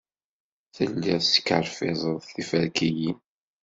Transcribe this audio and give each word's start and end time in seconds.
Telliḍ 0.75 1.17
teskerfiẓeḍ 1.21 2.19
tiferkiyin. 2.33 3.17